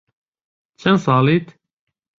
چەند 0.81 0.97
ساڵیت؟ 1.05 1.45